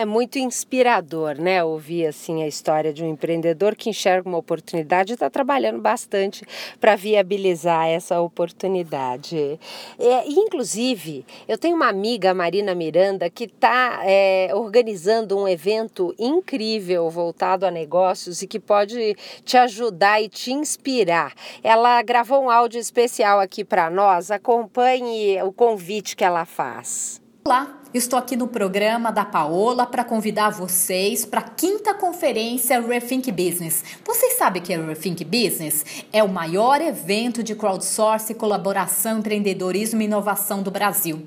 É 0.00 0.04
muito 0.06 0.38
inspirador, 0.38 1.38
né? 1.38 1.62
Ouvir 1.62 2.06
assim 2.06 2.42
a 2.42 2.48
história 2.48 2.90
de 2.90 3.04
um 3.04 3.10
empreendedor 3.10 3.76
que 3.76 3.90
enxerga 3.90 4.26
uma 4.26 4.38
oportunidade 4.38 5.12
e 5.12 5.14
está 5.14 5.28
trabalhando 5.28 5.78
bastante 5.78 6.42
para 6.80 6.96
viabilizar 6.96 7.86
essa 7.86 8.18
oportunidade. 8.18 9.60
É, 9.98 10.26
inclusive, 10.26 11.26
eu 11.46 11.58
tenho 11.58 11.76
uma 11.76 11.88
amiga, 11.88 12.32
Marina 12.32 12.74
Miranda, 12.74 13.28
que 13.28 13.44
está 13.44 14.00
é, 14.04 14.48
organizando 14.54 15.36
um 15.36 15.46
evento 15.46 16.14
incrível 16.18 17.10
voltado 17.10 17.66
a 17.66 17.70
negócios 17.70 18.40
e 18.40 18.46
que 18.46 18.58
pode 18.58 19.14
te 19.44 19.58
ajudar 19.58 20.22
e 20.22 20.30
te 20.30 20.50
inspirar. 20.50 21.34
Ela 21.62 22.00
gravou 22.00 22.42
um 22.42 22.48
áudio 22.48 22.80
especial 22.80 23.38
aqui 23.38 23.62
para 23.62 23.90
nós. 23.90 24.30
Acompanhe 24.30 25.42
o 25.42 25.52
convite 25.52 26.16
que 26.16 26.24
ela 26.24 26.46
faz. 26.46 27.20
Olá, 27.44 27.79
estou 27.92 28.18
aqui 28.18 28.36
no 28.36 28.46
programa 28.46 29.10
da 29.10 29.24
Paola 29.24 29.84
para 29.84 30.04
convidar 30.04 30.50
vocês 30.50 31.24
para 31.24 31.40
a 31.40 31.48
quinta 31.48 31.92
conferência 31.92 32.80
Rethink 32.80 33.32
Business. 33.32 33.84
Vocês 34.04 34.34
sabem 34.34 34.62
que 34.62 34.72
é 34.72 34.78
Rethink 34.78 35.24
Business? 35.24 35.84
É 36.12 36.22
o 36.22 36.28
maior 36.28 36.80
evento 36.80 37.42
de 37.42 37.54
crowdsourcing, 37.54 38.34
colaboração, 38.34 39.18
empreendedorismo 39.18 40.00
e 40.00 40.04
inovação 40.04 40.62
do 40.62 40.70
Brasil. 40.70 41.26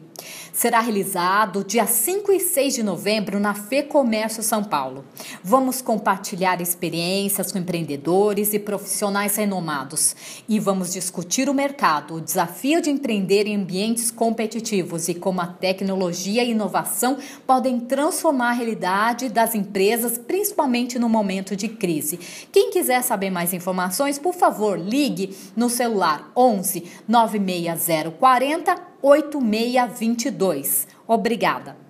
Será 0.53 0.79
realizado 0.81 1.63
dia 1.63 1.87
5 1.87 2.31
e 2.31 2.39
6 2.39 2.75
de 2.75 2.83
novembro 2.83 3.39
na 3.39 3.55
Fê 3.55 3.81
Comércio 3.81 4.43
São 4.43 4.63
Paulo. 4.63 5.03
Vamos 5.43 5.81
compartilhar 5.81 6.61
experiências 6.61 7.51
com 7.51 7.57
empreendedores 7.57 8.53
e 8.53 8.59
profissionais 8.59 9.35
renomados 9.35 10.15
e 10.47 10.59
vamos 10.59 10.93
discutir 10.93 11.49
o 11.49 11.55
mercado, 11.55 12.15
o 12.15 12.21
desafio 12.21 12.81
de 12.81 12.91
empreender 12.91 13.47
em 13.47 13.55
ambientes 13.55 14.11
competitivos 14.11 15.09
e 15.09 15.15
como 15.15 15.41
a 15.41 15.47
tecnologia 15.47 16.43
e 16.43 16.51
inovação 16.51 17.17
podem 17.47 17.79
transformar 17.79 18.51
a 18.51 18.53
realidade 18.53 19.29
das 19.29 19.55
empresas, 19.55 20.19
principalmente 20.19 20.99
no 20.99 21.09
momento 21.09 21.55
de 21.55 21.67
crise. 21.67 22.19
Quem 22.51 22.69
quiser 22.69 23.01
saber 23.01 23.31
mais 23.31 23.53
informações, 23.53 24.19
por 24.19 24.35
favor, 24.35 24.79
ligue 24.79 25.35
no 25.55 25.67
celular 25.67 26.31
11 26.35 26.83
96040 27.07 28.92
8622. 29.03 30.87
Obrigada. 31.07 31.82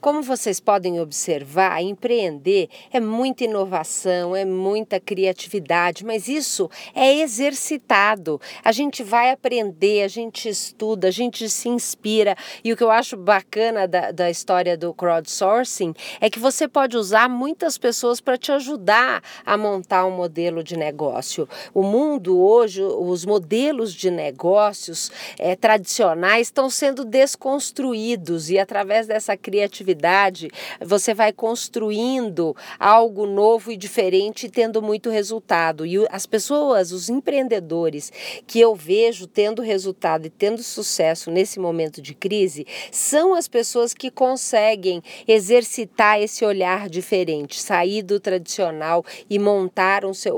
Como 0.00 0.22
vocês 0.22 0.58
podem 0.58 0.98
observar, 0.98 1.82
empreender 1.82 2.70
é 2.90 2.98
muita 2.98 3.44
inovação, 3.44 4.34
é 4.34 4.46
muita 4.46 4.98
criatividade, 4.98 6.06
mas 6.06 6.26
isso 6.26 6.70
é 6.94 7.16
exercitado. 7.16 8.40
A 8.64 8.72
gente 8.72 9.02
vai 9.02 9.30
aprender, 9.30 10.02
a 10.02 10.08
gente 10.08 10.48
estuda, 10.48 11.08
a 11.08 11.10
gente 11.10 11.50
se 11.50 11.68
inspira. 11.68 12.34
E 12.64 12.72
o 12.72 12.76
que 12.78 12.82
eu 12.82 12.90
acho 12.90 13.14
bacana 13.14 13.86
da, 13.86 14.10
da 14.10 14.30
história 14.30 14.74
do 14.74 14.94
crowdsourcing 14.94 15.92
é 16.18 16.30
que 16.30 16.38
você 16.38 16.66
pode 16.66 16.96
usar 16.96 17.28
muitas 17.28 17.76
pessoas 17.76 18.22
para 18.22 18.38
te 18.38 18.50
ajudar 18.52 19.22
a 19.44 19.54
montar 19.58 20.06
um 20.06 20.16
modelo 20.16 20.64
de 20.64 20.78
negócio. 20.78 21.46
O 21.74 21.82
mundo 21.82 22.40
hoje, 22.40 22.82
os 22.82 23.26
modelos 23.26 23.92
de 23.92 24.10
negócios 24.10 25.12
é, 25.38 25.54
tradicionais 25.54 26.46
estão 26.46 26.70
sendo 26.70 27.04
desconstruídos 27.04 28.48
e 28.48 28.58
através 28.58 29.06
dessa 29.06 29.36
criatividade 29.36 29.89
criatividade, 29.90 30.50
você 30.80 31.12
vai 31.12 31.32
construindo 31.32 32.56
algo 32.78 33.26
novo 33.26 33.72
e 33.72 33.76
diferente, 33.76 34.48
tendo 34.48 34.80
muito 34.80 35.10
resultado. 35.10 35.84
E 35.84 36.06
as 36.10 36.26
pessoas, 36.26 36.92
os 36.92 37.08
empreendedores 37.08 38.12
que 38.46 38.60
eu 38.60 38.74
vejo 38.74 39.26
tendo 39.26 39.62
resultado 39.62 40.26
e 40.26 40.30
tendo 40.30 40.62
sucesso 40.62 41.30
nesse 41.30 41.58
momento 41.58 42.00
de 42.00 42.14
crise, 42.14 42.66
são 42.90 43.34
as 43.34 43.48
pessoas 43.48 43.92
que 43.92 44.10
conseguem 44.10 45.02
exercitar 45.26 46.20
esse 46.20 46.44
olhar 46.44 46.88
diferente, 46.88 47.60
sair 47.60 48.02
do 48.02 48.20
tradicional 48.20 49.04
e 49.28 49.38
montar 49.38 50.04
o 50.04 50.14
seu, 50.14 50.36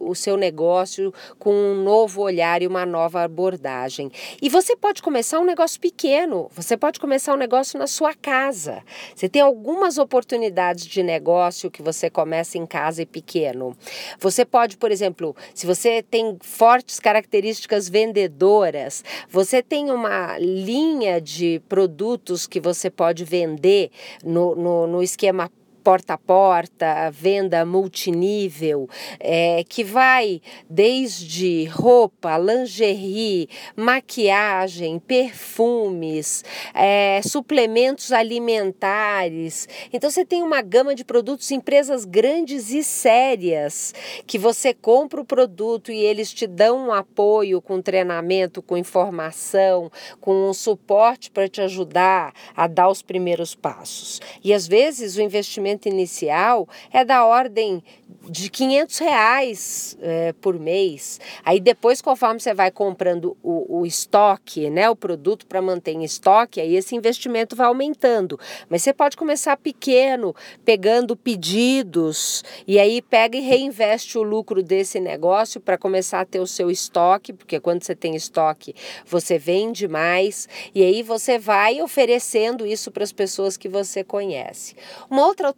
o 0.00 0.14
seu 0.14 0.36
negócio 0.36 1.12
com 1.38 1.52
um 1.52 1.82
novo 1.82 2.22
olhar 2.22 2.62
e 2.62 2.66
uma 2.66 2.86
nova 2.86 3.22
abordagem. 3.22 4.10
E 4.40 4.48
você 4.48 4.76
pode 4.76 5.02
começar 5.02 5.38
um 5.40 5.44
negócio 5.44 5.80
pequeno, 5.80 6.50
você 6.54 6.76
pode 6.76 7.00
começar 7.00 7.34
um 7.34 7.36
negócio 7.36 7.78
na 7.78 7.86
sua 7.86 8.14
casa. 8.14 8.82
Você 9.14 9.28
tem 9.28 9.42
algumas 9.42 9.98
oportunidades 9.98 10.86
de 10.86 11.02
negócio 11.02 11.70
que 11.70 11.82
você 11.82 12.10
começa 12.10 12.58
em 12.58 12.66
casa 12.66 13.02
e 13.02 13.06
pequeno. 13.06 13.76
Você 14.18 14.44
pode, 14.44 14.76
por 14.76 14.90
exemplo, 14.90 15.34
se 15.54 15.66
você 15.66 16.02
tem 16.02 16.36
fortes 16.40 17.00
características 17.00 17.88
vendedoras, 17.88 19.04
você 19.28 19.62
tem 19.62 19.90
uma 19.90 20.38
linha 20.38 21.20
de 21.20 21.60
produtos 21.68 22.46
que 22.46 22.60
você 22.60 22.90
pode 22.90 23.24
vender 23.24 23.90
no, 24.24 24.54
no, 24.54 24.86
no 24.86 25.02
esquema 25.02 25.50
porta 25.82 26.14
a 26.14 26.18
porta, 26.18 27.10
venda 27.10 27.64
multinível, 27.66 28.88
é, 29.18 29.64
que 29.68 29.82
vai 29.82 30.40
desde 30.68 31.64
roupa, 31.64 32.38
lingerie, 32.38 33.48
maquiagem, 33.76 34.98
perfumes, 34.98 36.44
é, 36.74 37.20
suplementos 37.22 38.12
alimentares. 38.12 39.68
Então 39.92 40.10
você 40.10 40.24
tem 40.24 40.42
uma 40.42 40.62
gama 40.62 40.94
de 40.94 41.04
produtos, 41.04 41.50
empresas 41.50 42.04
grandes 42.04 42.70
e 42.70 42.82
sérias, 42.82 43.94
que 44.26 44.38
você 44.38 44.72
compra 44.72 45.20
o 45.20 45.24
produto 45.24 45.90
e 45.90 45.98
eles 45.98 46.32
te 46.32 46.46
dão 46.46 46.88
um 46.88 46.92
apoio 46.92 47.60
com 47.60 47.82
treinamento, 47.82 48.62
com 48.62 48.76
informação, 48.76 49.90
com 50.20 50.50
um 50.50 50.54
suporte 50.54 51.30
para 51.30 51.48
te 51.48 51.60
ajudar 51.60 52.32
a 52.54 52.66
dar 52.66 52.88
os 52.88 53.02
primeiros 53.02 53.54
passos. 53.54 54.20
E 54.44 54.52
às 54.52 54.68
vezes 54.68 55.16
o 55.16 55.22
investimento 55.22 55.71
investimento 55.72 55.88
inicial 55.88 56.68
é 56.92 57.04
da 57.04 57.24
ordem 57.24 57.82
de 58.28 58.50
500 58.50 58.98
reais 58.98 59.98
é, 60.00 60.32
por 60.34 60.58
mês. 60.58 61.20
Aí 61.44 61.58
depois, 61.58 62.00
conforme 62.00 62.40
você 62.40 62.54
vai 62.54 62.70
comprando 62.70 63.36
o, 63.42 63.80
o 63.80 63.86
estoque, 63.86 64.70
né, 64.70 64.88
o 64.88 64.96
produto 64.96 65.46
para 65.46 65.62
manter 65.62 65.92
em 65.92 66.04
estoque, 66.04 66.60
aí 66.60 66.76
esse 66.76 66.94
investimento 66.94 67.56
vai 67.56 67.66
aumentando. 67.66 68.38
Mas 68.68 68.82
você 68.82 68.92
pode 68.92 69.16
começar 69.16 69.56
pequeno, 69.56 70.34
pegando 70.64 71.16
pedidos, 71.16 72.44
e 72.66 72.78
aí 72.78 73.02
pega 73.02 73.36
e 73.36 73.40
reinveste 73.40 74.18
o 74.18 74.22
lucro 74.22 74.62
desse 74.62 75.00
negócio 75.00 75.60
para 75.60 75.78
começar 75.78 76.20
a 76.20 76.24
ter 76.24 76.40
o 76.40 76.46
seu 76.46 76.70
estoque, 76.70 77.32
porque 77.32 77.58
quando 77.58 77.82
você 77.82 77.94
tem 77.94 78.14
estoque, 78.14 78.74
você 79.04 79.38
vende 79.38 79.88
mais, 79.88 80.48
e 80.74 80.82
aí 80.82 81.02
você 81.02 81.38
vai 81.38 81.82
oferecendo 81.82 82.66
isso 82.66 82.90
para 82.90 83.02
as 83.02 83.12
pessoas 83.12 83.56
que 83.56 83.68
você 83.68 84.04
conhece. 84.04 84.76
Uma 85.10 85.26
outra 85.26 85.48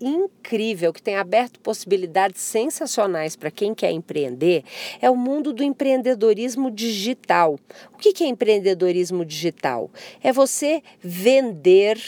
incrível 0.00 0.92
que 0.92 1.02
tem 1.02 1.16
aberto 1.16 1.60
possibilidades 1.60 2.40
sensacionais 2.40 3.36
para 3.36 3.50
quem 3.50 3.74
quer 3.74 3.90
empreender 3.90 4.64
é 5.00 5.10
o 5.10 5.16
mundo 5.16 5.52
do 5.52 5.62
empreendedorismo 5.62 6.70
digital. 6.70 7.58
O 7.92 7.96
que 7.98 8.24
é 8.24 8.26
empreendedorismo 8.26 9.24
digital? 9.24 9.90
É 10.22 10.32
você 10.32 10.82
vender 11.00 11.98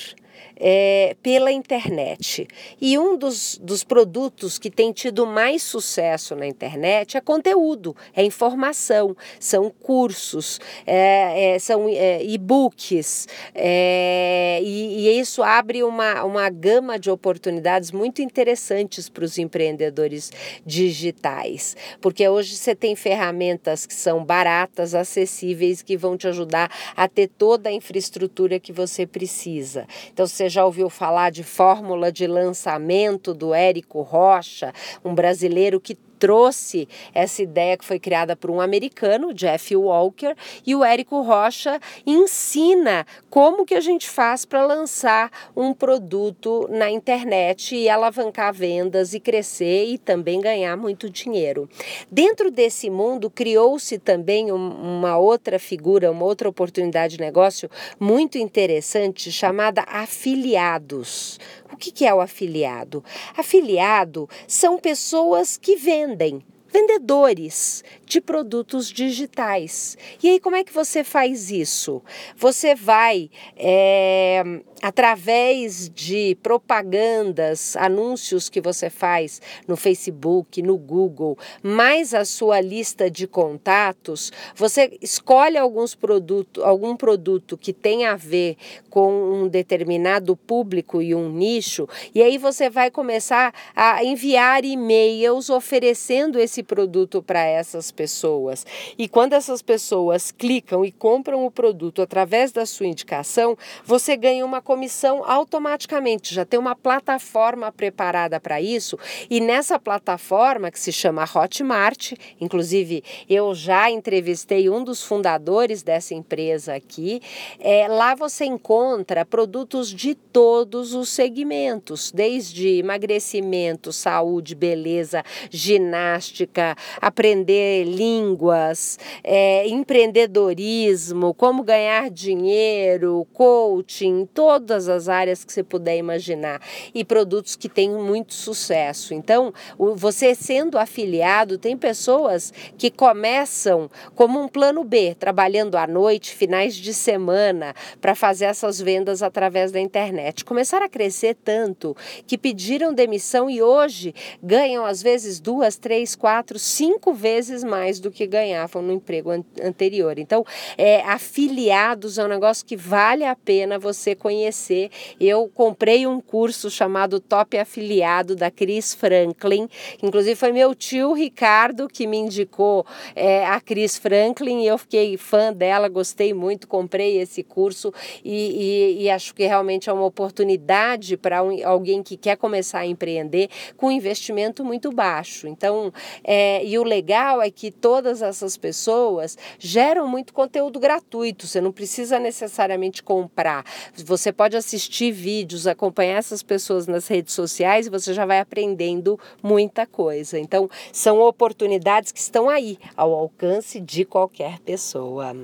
é, 0.58 1.16
pela 1.22 1.52
internet. 1.52 2.48
E 2.80 2.98
um 2.98 3.16
dos, 3.16 3.58
dos 3.62 3.84
produtos 3.84 4.58
que 4.58 4.70
tem 4.70 4.92
tido 4.92 5.26
mais 5.26 5.62
sucesso 5.62 6.34
na 6.34 6.46
internet 6.46 7.16
é 7.16 7.20
conteúdo, 7.20 7.94
é 8.14 8.24
informação, 8.24 9.16
são 9.38 9.70
cursos, 9.70 10.60
é, 10.86 11.54
é, 11.54 11.58
são 11.58 11.88
é, 11.88 12.24
e-books, 12.24 13.28
é, 13.54 14.60
e, 14.62 15.06
e, 15.06 15.20
isso 15.20 15.42
abre 15.42 15.82
uma, 15.82 16.24
uma 16.24 16.48
gama 16.48 16.98
de 16.98 17.10
oportunidades 17.10 17.92
muito 17.92 18.22
interessantes 18.22 19.08
para 19.08 19.24
os 19.24 19.38
empreendedores 19.38 20.32
digitais, 20.64 21.76
porque 22.00 22.28
hoje 22.28 22.56
você 22.56 22.74
tem 22.74 22.96
ferramentas 22.96 23.86
que 23.86 23.94
são 23.94 24.24
baratas, 24.24 24.94
acessíveis, 24.94 25.82
que 25.82 25.96
vão 25.96 26.16
te 26.16 26.26
ajudar 26.28 26.70
a 26.96 27.08
ter 27.08 27.28
toda 27.28 27.68
a 27.68 27.72
infraestrutura 27.72 28.58
que 28.58 28.72
você 28.72 29.06
precisa. 29.06 29.86
Então, 30.12 30.26
você 30.26 30.45
já 30.48 30.64
ouviu 30.64 30.88
falar 30.88 31.30
de 31.30 31.42
fórmula 31.42 32.10
de 32.10 32.26
lançamento 32.26 33.34
do 33.34 33.54
Érico 33.54 34.02
Rocha, 34.02 34.72
um 35.04 35.14
brasileiro 35.14 35.80
que 35.80 35.96
trouxe 36.18 36.88
essa 37.14 37.42
ideia 37.42 37.76
que 37.76 37.84
foi 37.84 37.98
criada 37.98 38.36
por 38.36 38.50
um 38.50 38.60
americano, 38.60 39.32
Jeff 39.32 39.74
Walker, 39.74 40.34
e 40.66 40.74
o 40.74 40.84
Érico 40.84 41.20
Rocha 41.20 41.80
ensina 42.06 43.06
como 43.30 43.64
que 43.64 43.74
a 43.74 43.80
gente 43.80 44.08
faz 44.08 44.44
para 44.44 44.64
lançar 44.64 45.30
um 45.56 45.72
produto 45.72 46.68
na 46.70 46.90
internet 46.90 47.74
e 47.76 47.88
alavancar 47.88 48.52
vendas 48.52 49.14
e 49.14 49.20
crescer 49.20 49.86
e 49.86 49.98
também 49.98 50.40
ganhar 50.40 50.76
muito 50.76 51.08
dinheiro. 51.10 51.68
Dentro 52.10 52.50
desse 52.50 52.90
mundo 52.90 53.30
criou-se 53.30 53.98
também 53.98 54.50
uma 54.50 55.18
outra 55.18 55.58
figura, 55.58 56.10
uma 56.10 56.24
outra 56.24 56.48
oportunidade 56.48 57.16
de 57.16 57.20
negócio 57.20 57.70
muito 57.98 58.38
interessante 58.38 59.30
chamada 59.30 59.82
afiliados. 59.86 61.38
O 61.76 61.78
que 61.78 62.06
é 62.06 62.14
o 62.14 62.22
afiliado? 62.22 63.04
Afiliado 63.36 64.26
são 64.48 64.78
pessoas 64.78 65.58
que 65.58 65.76
vendem 65.76 66.42
vendedores 66.76 67.82
de 68.04 68.20
produtos 68.20 68.90
digitais. 68.92 69.96
E 70.22 70.28
aí, 70.28 70.38
como 70.38 70.56
é 70.56 70.62
que 70.62 70.72
você 70.72 71.02
faz 71.02 71.50
isso? 71.50 72.02
Você 72.36 72.74
vai 72.74 73.30
é, 73.56 74.42
através 74.82 75.88
de 75.88 76.36
propagandas, 76.42 77.76
anúncios 77.76 78.48
que 78.48 78.60
você 78.60 78.90
faz 78.90 79.40
no 79.66 79.76
Facebook, 79.76 80.60
no 80.62 80.76
Google, 80.76 81.38
mais 81.62 82.14
a 82.14 82.24
sua 82.24 82.60
lista 82.60 83.10
de 83.10 83.26
contatos, 83.26 84.32
você 84.54 84.96
escolhe 85.00 85.56
alguns 85.56 85.94
produto, 85.94 86.62
algum 86.62 86.96
produto 86.96 87.56
que 87.56 87.72
tem 87.72 88.04
a 88.04 88.16
ver 88.16 88.56
com 88.90 89.10
um 89.10 89.48
determinado 89.48 90.36
público 90.36 91.00
e 91.00 91.14
um 91.14 91.30
nicho, 91.30 91.88
e 92.14 92.22
aí 92.22 92.38
você 92.38 92.68
vai 92.68 92.90
começar 92.90 93.52
a 93.74 94.04
enviar 94.04 94.64
e-mails 94.64 95.50
oferecendo 95.50 96.38
esse 96.38 96.62
produto 96.66 97.22
para 97.22 97.44
essas 97.44 97.90
pessoas. 97.90 98.66
E 98.98 99.08
quando 99.08 99.32
essas 99.32 99.62
pessoas 99.62 100.30
clicam 100.30 100.84
e 100.84 100.92
compram 100.92 101.46
o 101.46 101.50
produto 101.50 102.02
através 102.02 102.52
da 102.52 102.66
sua 102.66 102.86
indicação, 102.86 103.56
você 103.84 104.16
ganha 104.16 104.44
uma 104.44 104.60
comissão 104.60 105.22
automaticamente. 105.24 106.34
Já 106.34 106.44
tem 106.44 106.58
uma 106.58 106.76
plataforma 106.76 107.72
preparada 107.72 108.40
para 108.40 108.60
isso, 108.60 108.98
e 109.30 109.40
nessa 109.40 109.78
plataforma 109.78 110.70
que 110.70 110.80
se 110.80 110.92
chama 110.92 111.24
Hotmart, 111.24 112.12
inclusive 112.40 113.02
eu 113.28 113.54
já 113.54 113.90
entrevistei 113.90 114.68
um 114.68 114.82
dos 114.82 115.02
fundadores 115.02 115.82
dessa 115.82 116.14
empresa 116.14 116.74
aqui, 116.74 117.20
é, 117.60 117.86
lá 117.88 118.14
você 118.14 118.44
encontra 118.44 119.24
produtos 119.24 119.90
de 119.90 120.14
todos 120.14 120.94
os 120.94 121.08
segmentos, 121.08 122.10
desde 122.12 122.78
emagrecimento, 122.78 123.92
saúde, 123.92 124.54
beleza, 124.54 125.22
ginástica, 125.50 126.55
aprender 127.00 127.84
línguas, 127.84 128.98
é, 129.22 129.66
empreendedorismo, 129.68 131.34
como 131.34 131.62
ganhar 131.62 132.10
dinheiro, 132.10 133.26
coaching, 133.32 134.26
todas 134.32 134.88
as 134.88 135.08
áreas 135.08 135.44
que 135.44 135.52
você 135.52 135.62
puder 135.62 135.96
imaginar 135.96 136.60
e 136.94 137.04
produtos 137.04 137.56
que 137.56 137.68
têm 137.68 137.90
muito 137.90 138.34
sucesso. 138.34 139.14
Então, 139.14 139.52
você 139.78 140.34
sendo 140.34 140.78
afiliado, 140.78 141.58
tem 141.58 141.76
pessoas 141.76 142.52
que 142.76 142.90
começam 142.90 143.90
como 144.14 144.40
um 144.40 144.48
plano 144.48 144.84
B, 144.84 145.14
trabalhando 145.18 145.76
à 145.76 145.86
noite, 145.86 146.34
finais 146.34 146.74
de 146.74 146.92
semana, 146.94 147.74
para 148.00 148.14
fazer 148.14 148.46
essas 148.46 148.80
vendas 148.80 149.22
através 149.22 149.72
da 149.72 149.80
internet. 149.80 150.44
Começaram 150.44 150.86
a 150.86 150.88
crescer 150.88 151.34
tanto 151.34 151.96
que 152.26 152.38
pediram 152.38 152.92
demissão 152.92 153.50
e 153.50 153.62
hoje 153.62 154.14
ganham 154.42 154.84
às 154.84 155.02
vezes 155.02 155.40
duas, 155.40 155.76
três, 155.76 156.14
quatro, 156.14 156.35
cinco 156.58 157.12
vezes 157.12 157.62
mais 157.62 158.00
do 158.00 158.10
que 158.10 158.26
ganhavam 158.26 158.82
no 158.82 158.92
emprego 158.92 159.30
an 159.30 159.44
anterior. 159.62 160.18
Então, 160.18 160.44
é, 160.76 161.02
afiliados 161.02 162.18
é 162.18 162.24
um 162.24 162.28
negócio 162.28 162.64
que 162.64 162.76
vale 162.76 163.24
a 163.24 163.34
pena 163.34 163.78
você 163.78 164.14
conhecer. 164.14 164.90
Eu 165.20 165.50
comprei 165.54 166.06
um 166.06 166.20
curso 166.20 166.70
chamado 166.70 167.20
Top 167.20 167.56
Afiliado 167.56 168.34
da 168.34 168.50
Cris 168.50 168.94
Franklin. 168.94 169.68
Inclusive 170.02 170.34
foi 170.34 170.52
meu 170.52 170.74
tio 170.74 171.12
Ricardo 171.12 171.88
que 171.88 172.06
me 172.06 172.18
indicou 172.18 172.86
é, 173.14 173.46
a 173.46 173.60
Cris 173.60 173.96
Franklin 173.98 174.62
e 174.62 174.66
eu 174.66 174.78
fiquei 174.78 175.16
fã 175.16 175.52
dela, 175.52 175.88
gostei 175.88 176.32
muito, 176.34 176.68
comprei 176.68 177.18
esse 177.18 177.42
curso 177.42 177.92
e, 178.24 178.96
e, 178.98 179.02
e 179.04 179.10
acho 179.10 179.34
que 179.34 179.46
realmente 179.46 179.88
é 179.88 179.92
uma 179.92 180.04
oportunidade 180.04 181.16
para 181.16 181.42
um, 181.42 181.66
alguém 181.66 182.02
que 182.02 182.16
quer 182.16 182.36
começar 182.36 182.80
a 182.80 182.86
empreender 182.86 183.48
com 183.76 183.90
investimento 183.90 184.64
muito 184.64 184.90
baixo. 184.92 185.46
Então, 185.46 185.92
é, 186.28 186.64
e 186.66 186.76
o 186.76 186.82
legal 186.82 187.40
é 187.40 187.48
que 187.52 187.70
todas 187.70 188.20
essas 188.20 188.56
pessoas 188.56 189.38
geram 189.60 190.08
muito 190.08 190.34
conteúdo 190.34 190.80
gratuito, 190.80 191.46
você 191.46 191.60
não 191.60 191.70
precisa 191.70 192.18
necessariamente 192.18 193.00
comprar. 193.00 193.64
Você 194.04 194.32
pode 194.32 194.56
assistir 194.56 195.12
vídeos, 195.12 195.68
acompanhar 195.68 196.18
essas 196.18 196.42
pessoas 196.42 196.88
nas 196.88 197.06
redes 197.06 197.32
sociais 197.32 197.86
e 197.86 197.90
você 197.90 198.12
já 198.12 198.26
vai 198.26 198.40
aprendendo 198.40 199.18
muita 199.40 199.86
coisa. 199.86 200.36
Então, 200.36 200.68
são 200.92 201.20
oportunidades 201.20 202.10
que 202.10 202.18
estão 202.18 202.48
aí, 202.48 202.76
ao 202.96 203.14
alcance 203.14 203.80
de 203.80 204.04
qualquer 204.04 204.58
pessoa. 204.60 205.36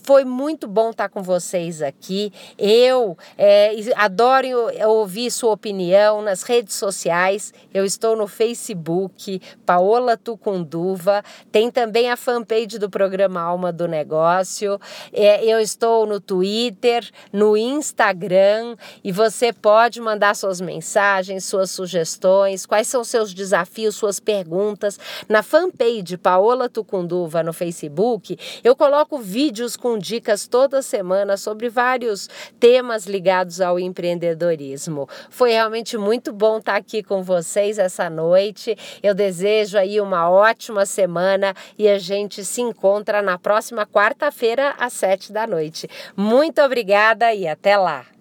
Foi 0.03 0.25
muito 0.25 0.67
bom 0.67 0.89
estar 0.89 1.09
com 1.09 1.21
vocês 1.21 1.81
aqui. 1.81 2.33
Eu 2.57 3.17
é, 3.37 3.75
adoro 3.95 4.47
ouvir 4.87 5.29
sua 5.29 5.51
opinião 5.51 6.21
nas 6.21 6.41
redes 6.41 6.75
sociais. 6.75 7.53
Eu 7.73 7.85
estou 7.85 8.15
no 8.15 8.27
Facebook, 8.27 9.39
Paola 9.65 10.17
Tucunduva. 10.17 11.23
Tem 11.51 11.69
também 11.69 12.09
a 12.09 12.17
fanpage 12.17 12.79
do 12.79 12.89
programa 12.89 13.41
Alma 13.41 13.71
do 13.71 13.87
Negócio. 13.87 14.79
É, 15.13 15.45
eu 15.45 15.59
estou 15.59 16.07
no 16.07 16.19
Twitter, 16.19 17.07
no 17.31 17.55
Instagram 17.55 18.75
e 19.03 19.11
você 19.11 19.53
pode 19.53 20.01
mandar 20.01 20.35
suas 20.35 20.59
mensagens, 20.59 21.45
suas 21.45 21.69
sugestões, 21.69 22.65
quais 22.65 22.87
são 22.87 23.03
seus 23.03 23.33
desafios, 23.33 23.95
suas 23.95 24.19
perguntas. 24.19 24.99
Na 25.29 25.43
fanpage 25.43 26.17
Paola 26.17 26.67
Tucunduva 26.67 27.43
no 27.43 27.53
Facebook, 27.53 28.37
eu 28.63 28.75
coloco 28.75 29.19
vídeos 29.19 29.75
com 29.91 29.97
dicas 29.97 30.47
toda 30.47 30.81
semana 30.81 31.35
sobre 31.35 31.67
vários 31.67 32.29
temas 32.57 33.05
ligados 33.05 33.59
ao 33.59 33.77
empreendedorismo. 33.77 35.09
Foi 35.29 35.51
realmente 35.51 35.97
muito 35.97 36.31
bom 36.31 36.59
estar 36.59 36.77
aqui 36.77 37.03
com 37.03 37.21
vocês 37.21 37.77
essa 37.77 38.09
noite. 38.09 38.77
Eu 39.03 39.13
desejo 39.13 39.77
aí 39.77 39.99
uma 39.99 40.29
ótima 40.29 40.85
semana 40.85 41.53
e 41.77 41.89
a 41.89 41.99
gente 41.99 42.45
se 42.45 42.61
encontra 42.61 43.21
na 43.21 43.37
próxima 43.37 43.85
quarta-feira 43.85 44.75
às 44.79 44.93
sete 44.93 45.33
da 45.33 45.45
noite. 45.45 45.89
Muito 46.15 46.61
obrigada 46.61 47.33
e 47.33 47.45
até 47.45 47.75
lá! 47.75 48.20